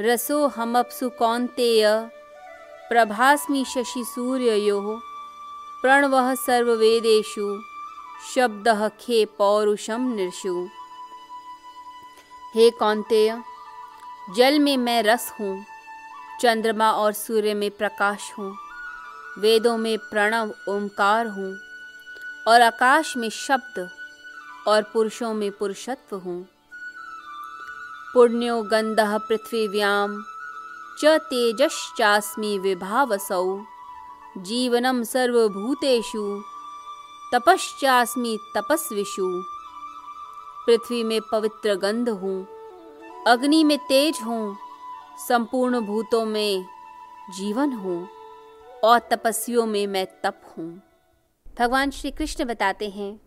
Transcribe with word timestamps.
रसो 0.00 0.46
हमअप्सु 0.46 1.08
कौन्तेय, 1.08 2.08
प्रभास्मि 2.88 3.64
शशि 3.64 4.04
सूर्ययोः, 4.04 5.00
प्रणवः 5.82 6.34
सर्ववेदेषु, 6.34 7.62
शब्दः 8.34 8.88
खे 8.88 9.24
पौरुषम 9.24 10.00
निर्षु 10.00 10.68
हे 12.54 12.70
कौन्तेय, 12.70 13.42
जल 14.36 14.58
में 14.58 14.76
मैं 14.76 15.02
रस 15.02 15.32
हूँ, 15.40 15.64
चंद्रमा 16.40 16.92
और 16.92 17.12
सूर्य 17.12 17.54
में 17.54 17.70
प्रकाश 17.70 18.32
हूँ, 18.38 18.56
वेदों 19.38 19.76
में 19.76 19.98
प्रणव 19.98 20.54
ओंकार 20.68 21.26
हूँ, 21.26 21.56
और 22.48 22.60
आकाश 22.60 23.16
में 23.16 23.30
शब्द 23.30 23.90
और 24.68 24.82
पुरुषों 24.82 25.34
में 25.34 25.50
पुरुषत्व 25.50 26.16
हूँ। 26.16 26.57
पुण्यो 28.14 28.62
गंधः 28.62 29.18
पृथ्वीव्यां 29.18 30.08
च 31.00 31.18
तेजश्चास्मि 31.18 32.58
विभावसौ। 32.58 33.42
जीवनं 34.38 35.02
सर्वभूतेषु, 35.04 36.42
तपश्चास्मि 37.32 38.38
तपस्विषु। 38.56 39.28
पृथ्वी 40.66 41.04
में 41.04 41.20
पवित्र 41.32 41.74
गंध 41.74 42.08
हूँ, 42.08 42.48
अग्नि 43.26 43.64
में 43.64 43.78
तेज 43.78 44.18
हूँ, 44.24 44.56
संपूर्ण 45.28 45.80
भूतों 45.80 46.24
में 46.24 46.66
जीवन 47.36 47.72
हूँ, 47.72 48.08
और 48.84 48.98
तपस्वियों 48.98 49.66
में 49.66 49.86
मैं 49.86 50.06
तप 50.22 50.40
हूँ। 50.58 50.82
भगवान 51.58 51.90
श्री 51.90 52.10
कृष्ण 52.10 52.44
बताते 52.44 52.88
हैं 52.88 53.20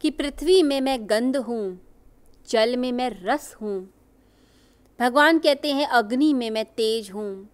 कि 0.00 0.10
पृथ्वी 0.10 0.62
में 0.62 0.80
मैं 0.80 0.98
गंध 1.10 1.36
हूँ 1.36 1.89
जल 2.50 2.76
में 2.76 2.92
मैं 2.92 3.10
रस 3.22 3.56
हूँ। 3.62 3.94
भगवान 5.00 5.38
कहते 5.38 5.72
हैं, 5.72 5.86
अग्नि 5.86 6.34
में 6.34 6.50
मैं 6.50 6.64
तेज 6.64 7.10
हूँ। 7.10 7.48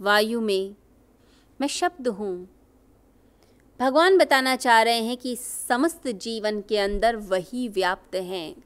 वायु 0.00 0.40
में 0.40 0.74
मैं 1.60 1.68
शब्द 1.68 2.08
हूँ। 2.08 2.48
भगवान 3.80 4.18
बताना 4.18 4.56
चाह 4.56 4.82
रहे 4.82 5.00
हैं 5.00 5.16
कि 5.16 5.36
समस्त 5.36 6.08
जीवन 6.08 6.60
के 6.60 6.78
अंदर 6.78 7.16
वही 7.16 7.68
व्याप्त 7.68 8.14
हैं। 8.14 8.64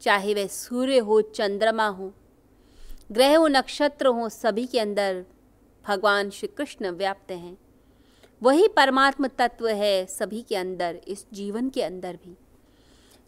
चाहे 0.00 0.34
वह 0.34 0.46
सूर्य 0.46 0.98
हो, 0.98 1.20
चंद्रमा 1.20 1.86
हो, 1.86 2.12
ग्रह 3.12 3.36
हो, 3.38 3.48
नक्षत्र 3.48 4.06
हो, 4.06 4.28
सभी 4.28 4.66
के 4.66 4.80
अंदर 4.80 5.24
भगवान 5.86 6.30
श्री 6.30 6.48
कृष्ण 6.48 6.90
व्याप्त 6.90 7.30
हैं। 7.30 7.58
वही 8.42 8.68
परमात्म 8.68 9.26
तत्व 9.26 9.68
है 9.68 10.06
सभी 10.06 10.42
के 10.42 10.56
अंदर, 10.56 11.00
इस 11.08 11.26
जीवन 11.32 11.68
के 11.68 11.82
अंदर 11.82 12.16
भी। 12.16 12.36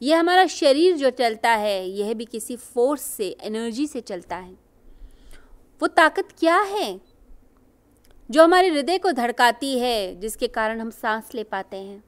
यह 0.03 0.21
हमारा 0.21 0.47
शरीर 0.47 0.97
जो 0.97 1.11
चलता 1.11 1.51
है, 1.51 1.89
यह 1.89 2.15
भी 2.15 2.25
किसी 2.25 2.57
फोर्स 2.57 3.03
से 3.03 3.37
एनर्जी 3.41 3.87
से 3.87 4.01
चलता 4.01 4.37
है। 4.37 4.53
वो 5.83 5.87
ताकत 5.87 6.29
क्या 6.39 6.61
है? 6.61 7.01
जो 8.31 8.45
हमारे 8.45 8.69
हृदय 8.69 8.99
को 8.99 9.13
धड़काती 9.13 9.79
है, 9.79 10.21
जिसके 10.21 10.49
कारण 10.49 10.81
हम 10.81 10.91
सांस 10.91 11.35
ले 11.35 11.45
पाते 11.45 11.77
हैं। 11.77 12.05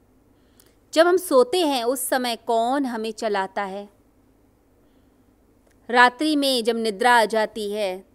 जब 0.93 1.07
हम 1.07 1.17
सोते 1.17 1.65
हैं, 1.65 1.83
उस 1.83 1.99
समय 1.99 2.35
कौन 2.35 2.85
हमें 2.85 3.11
चलाता 3.11 3.63
है? 3.63 3.89
रात्रि 5.89 6.35
में 6.35 6.63
जब 6.63 6.75
निद्रा 6.75 7.11
आ 7.11 7.25
जाती 7.25 7.71
है, 7.71 8.05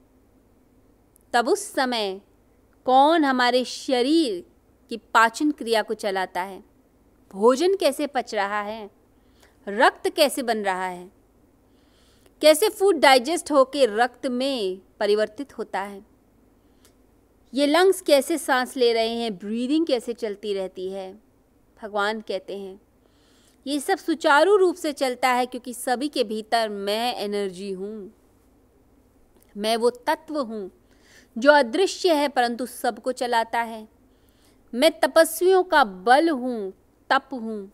तब 1.33 1.49
उस 1.49 1.73
समय 1.73 2.21
कौन 2.85 3.25
हमारे 3.25 3.65
शरीर 3.65 4.45
की 4.89 4.97
पाचन 4.97 5.51
क्रिया 5.51 5.83
को 5.83 5.95
चलाता 5.95 6.43
है? 6.43 6.65
भोजन 7.33 7.77
कैसे 7.77 8.07
पच 8.07 8.35
रहा 8.35 8.63
है? 8.63 8.98
रक्त 9.69 10.09
कैसे 10.09 10.43
बन 10.43 10.59
रहा 10.59 10.87
है? 10.87 11.11
कैसे 12.43 12.69
फ़ूड 12.69 13.01
डाइजेस्ट 13.01 13.51
होकर 13.53 13.95
रक्त 13.97 14.27
में 14.27 14.81
परिवर्तित 15.01 15.57
होता 15.59 15.81
है? 15.81 16.05
ये 17.53 17.67
लंग्स 17.67 18.01
कैसे 18.01 18.39
सांस 18.39 18.77
ले 18.77 18.93
रहे 18.93 19.15
हैं? 19.15 19.37
ब्रीदिंग 19.39 19.87
कैसे 19.87 20.13
चलती 20.13 20.55
रहती 20.55 20.89
है? 20.89 21.13
भगवान 21.81 22.21
कहते 22.21 22.59
हैं, 22.59 22.81
ये 23.67 23.79
सब 23.81 23.99
सुचारू 23.99 24.57
रूप 24.57 24.77
से 24.77 24.93
चलता 24.93 25.29
है 25.29 25.47
क्योंकि 25.47 25.75
सभी 25.75 26.09
के 26.09 26.25
भीतर 26.25 26.69
मैं 26.69 27.15
एनर्जी 27.17 27.71
हूँ। 27.73 28.11
मैं 29.57 29.77
वो 29.77 29.91
तत्व 29.91 30.39
हूँ 30.39 30.71
जो 31.37 31.53
अदृश्य 31.53 32.15
है 32.15 32.29
परंतु 32.29 32.67
सबको 32.67 33.13
चलाता 33.13 33.61
है। 33.61 33.87
मैं 34.73 34.91
तपस्वियों 35.01 35.63
का 35.63 35.83
बल 35.85 36.29
हूँ, 36.29 36.73
तप 37.11 37.29
हूँ। 37.33 37.71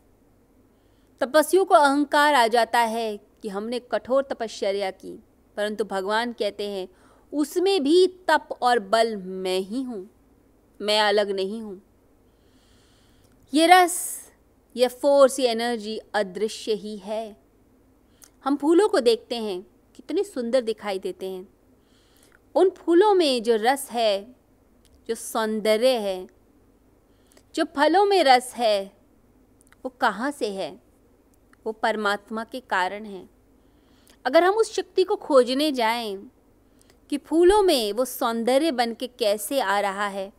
तपस्वियों 1.21 1.65
को 1.65 1.75
अहंकार 1.75 2.35
आ 2.35 2.47
जाता 2.47 2.79
है 2.79 3.17
कि 3.43 3.49
हमने 3.49 3.79
कठोर 3.79 4.23
तपश्चर्या 4.23 4.91
की। 4.91 5.19
परंतु 5.57 5.85
भगवान 5.85 6.33
कहते 6.33 6.69
हैं, 6.69 6.89
उसमें 7.33 7.83
भी 7.83 8.07
तप 8.07 8.49
और 8.63 8.79
बल 8.79 9.17
मैं 9.17 9.59
ही 9.59 9.83
हूँ, 9.83 10.11
मैं 10.81 11.01
अलग 11.01 11.31
नहीं 11.31 11.63
हूँ। 11.63 11.83
ये 13.53 13.67
रस, 13.67 14.21
ये 14.77 14.89
फोर्स 14.89 15.41
ये 15.41 15.49
एनर्जी 15.49 16.01
अदृश्य 16.15 16.73
ही 16.73 16.97
है। 16.97 17.37
हम 18.45 18.57
फूलों 18.57 18.89
को 18.89 19.01
देखते 19.01 19.37
हैं, 19.37 19.67
कितने 19.95 20.23
सुंदर 20.23 20.61
दिखाई 20.61 20.99
देते 20.99 21.31
हैं। 21.31 21.49
उन 22.55 22.71
फूलों 22.71 23.15
में 23.15 23.43
जो 23.43 23.57
रस 23.57 23.89
है, 23.91 24.37
जो 25.09 25.15
सौंदर्य 25.15 25.89
है, 25.89 26.27
जो 27.55 27.65
फलों 27.65 28.05
में 28.05 28.25
रस 28.25 28.53
है, 28.55 28.85
वो 29.85 29.89
कहाँ 29.89 30.31
से 30.31 30.51
है? 30.51 30.84
वो 31.67 31.73
परमात्मा 31.73 32.45
के 32.45 32.61
कारण 32.61 33.05
हैं। 33.05 33.29
अगर 34.25 34.45
हम 34.45 34.55
उस 34.55 34.75
शक्ति 34.75 35.05
को 35.05 35.17
खोजने 35.17 35.71
जाएँ 35.73 36.17
कि 37.11 37.19
फूलों 37.19 37.63
में 37.63 37.93
वो 37.93 38.05
सौंदर्य 38.05 38.71
बन 38.73 38.95
के 38.95 39.07
कैसे 39.09 39.61
आ 39.61 39.79
रहा 39.81 40.07
है, 40.09 40.33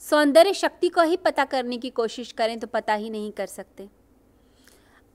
सौंदर्य 0.00 0.54
शक्ति 0.54 0.88
को 0.88 1.02
ही 1.02 1.16
पता 1.16 1.44
करने 1.44 1.78
की 1.78 1.90
कोशिश 1.90 2.32
करें 2.32 2.58
तो 2.60 2.66
पता 2.66 2.94
ही 2.94 3.10
नहीं 3.10 3.30
कर 3.32 3.46
सकते। 3.46 3.88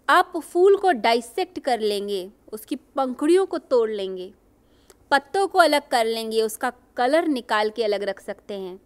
आप 0.08 0.38
फूल 0.38 0.76
को 0.78 0.92
डाइसेक्ट 0.92 1.60
कर 1.60 1.80
लेंगे, 1.80 2.30
उसकी 2.54 2.76
पंखुड़ियों 2.76 3.46
को 3.46 3.58
तोड़ 3.58 3.90
लेंगे, 3.90 4.32
पत्तों 5.12 5.48
को 5.48 5.60
अलग 5.60 5.88
कर 5.88 6.06
लेंगे, 6.06 6.42
उसका 6.42 6.72
कलर 6.98 7.28
निकाल 7.28 7.70
के 7.70 7.84
अलग 7.84 8.04
रख 8.04 8.20
सकते 8.20 8.54
हैं 8.54 8.80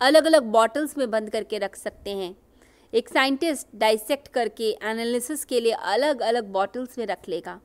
अलग 0.00 0.24
अलग 0.24 0.42
बॉटल्स 0.44 0.96
में 0.98 1.10
बंद 1.10 1.30
करके 1.30 1.58
रख 1.58 1.76
सकते 1.76 2.10
हैं। 2.10 2.34
एक 2.94 3.08
साइंटिस्ट 3.08 3.66
डाइसेक्ट 3.74 4.28
करके 4.28 4.70
एनालिसिस 4.82 5.44
के 5.44 5.60
लिए 5.60 5.72
अलग 5.72 6.20
अलग 6.20 6.50
बॉटल्स 6.52 6.98
में 6.98 7.06
रख 7.06 7.28
लेगा। 7.28 7.60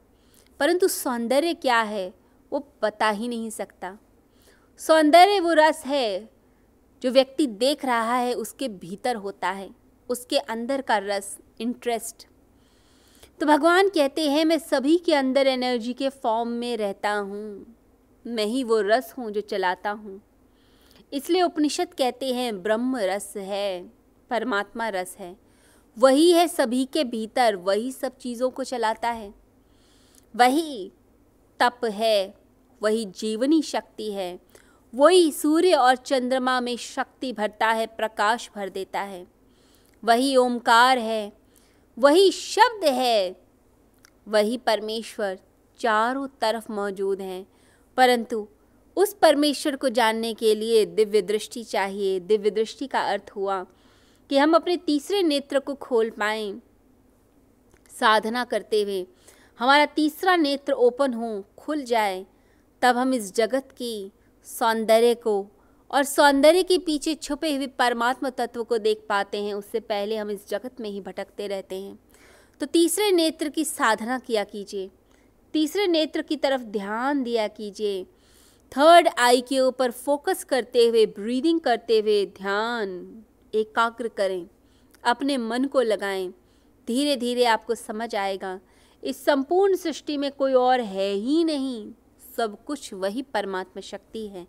परंतु 0.59 0.87
सौंदर्य 0.87 1.53
क्या 1.53 1.81
है, 1.81 2.13
वो 2.51 2.67
बता 2.83 3.09
ही 3.09 3.27
नहीं 3.27 3.49
सकता। 3.49 3.97
सौंदर्य 4.79 5.39
वो 5.39 5.53
रस 5.53 5.83
है, 5.85 6.29
जो 7.01 7.11
व्यक्ति 7.11 7.47
देख 7.47 7.85
रहा 7.85 8.15
है, 8.15 8.33
उसके 8.33 8.67
भीतर 8.67 9.15
होता 9.15 9.49
है। 9.49 9.69
उसके 10.09 10.37
अंदर 10.37 10.81
का 10.81 10.97
रस 10.97 11.37
इंटरेस्ट 11.61 12.27
तो 13.39 13.45
भगवान 13.45 13.89
कहते 13.89 14.29
हैं, 14.29 14.45
मैं 14.45 14.57
सभी 14.57 14.97
के 14.97 15.13
अंदर 15.13 15.47
एनर्जी 15.47 15.93
के 15.93 16.09
फॉर्म 16.09 16.49
में 16.49 16.77
रहता 16.77 17.11
हूँ। 17.11 17.75
मैं 18.25 18.45
ही 18.45 18.63
वो 18.63 18.81
रस 18.81 19.13
हूँ 19.17 19.31
जो 19.31 19.41
चलाता 19.41 19.89
हूँ। 19.89 20.19
इसलिए 21.13 21.41
उपनिषद 21.41 21.93
कहते 21.93 22.33
हैं, 22.33 22.61
ब्रह्म 22.63 22.97
रस 22.97 23.33
है। 23.37 23.98
परमात्मा 24.29 24.89
रस 24.89 25.15
है। 25.19 25.37
वही 25.97 26.31
है 26.31 26.47
सभी 26.47 26.85
के 26.85 27.03
भीतर, 27.03 27.55
वही 27.55 27.91
सब 27.91 28.17
चीज़ों 28.17 28.49
को 28.49 28.63
चलाता 28.63 29.09
है। 29.09 29.33
वही 30.35 30.91
तप 31.59 31.85
है, 31.85 32.33
वही 32.81 33.05
जीवनी 33.05 33.61
शक्ति 33.61 34.11
है, 34.11 34.39
वही 34.95 35.31
सूर्य 35.31 35.73
और 35.73 35.95
चंद्रमा 35.95 36.61
में 36.61 36.77
शक्ति 36.77 37.33
भरता 37.33 37.67
है, 37.67 37.85
प्रकाश 37.85 38.49
भर 38.55 38.69
देता 38.69 39.01
है। 39.01 39.27
वही 40.03 40.35
ओमकार 40.35 40.97
है, 40.97 41.33
वही 41.97 42.31
शब्द 42.31 42.85
है, 42.85 43.35
वही 44.27 44.57
परमेश्वर 44.57 45.39
चारों 45.79 46.27
तरफ़ 46.27 46.71
मौजूद 46.71 47.21
हैं। 47.21 47.47
परंतु 47.97 48.47
उस 48.95 49.13
परमेश्वर 49.13 49.75
को 49.75 49.89
जानने 49.89 50.33
के 50.33 50.55
लिए 50.55 50.85
दिव्य 50.85 51.21
दृष्टि 51.21 51.63
चाहिए, 51.63 52.19
दिव्य 52.19 52.49
दृष्टि 52.49 52.87
का 52.87 52.99
अर्थ 52.99 53.31
हुआ 53.35 53.65
कि 54.29 54.37
हम 54.37 54.53
अपने 54.53 54.77
तीसरे 54.77 55.23
नेत्र 55.23 55.59
को 55.59 55.75
खोल 55.75 56.09
पाएँ। 56.09 56.61
साधना 57.99 58.43
करते 58.43 58.81
हुए 58.81 59.07
हमारा 59.59 59.85
तीसरा 59.85 60.35
नेत्र 60.35 60.73
ओपन 60.73 61.13
हो, 61.13 61.45
खुल 61.57 61.83
जाए, 61.83 62.25
तब 62.81 62.97
हम 62.97 63.13
इस 63.13 63.35
जगत 63.35 63.69
की 63.77 64.11
सौंदर्य 64.43 65.15
को 65.15 65.47
और 65.91 66.03
सौंदर्य 66.03 66.63
के 66.63 66.77
पीछे 66.77 67.15
छुपे 67.15 67.55
हुए 67.55 67.67
परमात्मा 67.67 68.29
तत्व 68.29 68.63
को 68.63 68.77
देख 68.77 69.05
पाते 69.09 69.43
हैं। 69.43 69.53
उससे 69.53 69.79
पहले 69.79 70.17
हम 70.17 70.31
इस 70.31 70.49
जगत 70.49 70.81
में 70.81 70.89
ही 70.89 71.01
भटकते 71.01 71.47
रहते 71.47 71.75
हैं। 71.75 71.99
तो 72.59 72.65
तीसरे 72.65 73.11
नेत्र 73.11 73.49
की 73.49 73.65
साधना 73.65 74.19
किया 74.19 74.43
कीजिए। 74.43 74.89
तीसरे 75.53 75.87
नेत्र 75.87 76.21
की 76.21 76.35
तरफ़ 76.35 76.61
ध्यान 76.61 77.23
दिया 77.23 77.47
कीजिए। 77.47 78.03
थर्ड 78.71 79.09
आई 79.17 79.41
के 79.41 79.59
ऊपर 79.59 79.91
फोकस 79.91 80.43
करते 80.43 80.87
हुए, 80.87 81.05
ब्रीदिंग 81.05 81.59
करते 81.59 81.99
हुए 81.99 82.25
ध्यान। 82.25 83.23
एकाग्र 83.53 84.07
करें, 84.07 84.47
अपने 85.03 85.37
मन 85.37 85.65
को 85.65 85.81
लगाएँ। 85.81 86.27
धीरे 86.87 87.15
धीरे 87.15 87.45
आपको 87.45 87.75
समझ 87.75 88.13
आएगा, 88.15 88.59
इस 89.03 89.23
संपूर्ण 89.25 89.75
सृष्टि 89.75 90.17
में 90.17 90.31
कोई 90.31 90.53
और 90.53 90.81
है 90.81 91.11
ही 91.11 91.43
नहीं, 91.43 91.91
सब 92.37 92.63
कुछ 92.65 92.93
वही 92.93 93.21
परमात्मा 93.23 93.81
शक्ति 93.81 94.27
है। 94.27 94.47